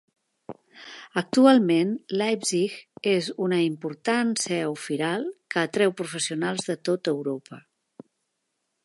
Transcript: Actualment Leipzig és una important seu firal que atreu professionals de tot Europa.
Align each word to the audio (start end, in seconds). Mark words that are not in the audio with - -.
Actualment 1.21 1.91
Leipzig 2.21 2.79
és 3.11 3.29
una 3.49 3.59
important 3.67 4.31
seu 4.45 4.73
firal 4.87 5.29
que 5.55 5.63
atreu 5.67 5.95
professionals 6.01 6.67
de 6.71 6.79
tot 6.91 7.13
Europa. 7.13 7.61